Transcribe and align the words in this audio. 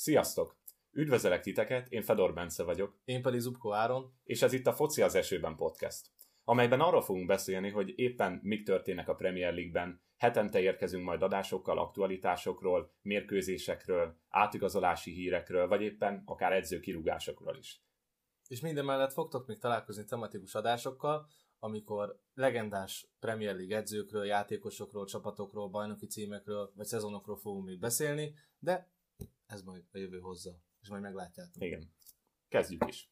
Sziasztok! 0.00 0.56
Üdvözöllek 0.92 1.42
titeket, 1.42 1.88
én 1.88 2.02
Fedor 2.02 2.34
Bence 2.34 2.62
vagyok, 2.62 2.98
Én 3.04 3.22
pedig 3.22 3.40
Zubko 3.40 3.72
Áron. 3.72 4.12
és 4.24 4.42
ez 4.42 4.52
itt 4.52 4.66
a 4.66 4.72
Foci 4.72 5.02
az 5.02 5.14
esőben 5.14 5.56
podcast, 5.56 6.10
amelyben 6.44 6.80
arról 6.80 7.02
fogunk 7.02 7.26
beszélni, 7.26 7.70
hogy 7.70 7.92
éppen 7.96 8.40
mik 8.42 8.64
történnek 8.64 9.08
a 9.08 9.14
Premier 9.14 9.54
League-ben, 9.54 10.02
hetente 10.16 10.60
érkezünk 10.60 11.04
majd 11.04 11.22
adásokkal, 11.22 11.78
aktualitásokról, 11.78 12.92
mérkőzésekről, 13.02 14.16
átigazolási 14.28 15.12
hírekről, 15.12 15.68
vagy 15.68 15.82
éppen 15.82 16.22
akár 16.26 16.52
edzőkirúgásokról 16.52 17.56
is. 17.56 17.82
És 18.48 18.60
minden 18.60 18.84
mellett 18.84 19.12
fogtok 19.12 19.46
még 19.46 19.58
találkozni 19.58 20.04
tematikus 20.04 20.54
adásokkal, 20.54 21.26
amikor 21.58 22.20
legendás 22.34 23.08
Premier 23.20 23.56
League 23.56 23.76
edzőkről, 23.76 24.24
játékosokról, 24.24 25.06
csapatokról, 25.06 25.68
bajnoki 25.68 26.06
címekről, 26.06 26.72
vagy 26.74 26.86
szezonokról 26.86 27.36
fogunk 27.36 27.64
még 27.64 27.78
beszélni, 27.78 28.34
de 28.58 28.96
ez 29.48 29.62
majd 29.62 29.84
a 29.92 29.98
jövő 29.98 30.18
hozza, 30.18 30.60
és 30.80 30.88
majd 30.88 31.02
meglátjátok. 31.02 31.62
Igen. 31.62 31.92
Kezdjük 32.48 32.84
is. 32.88 33.10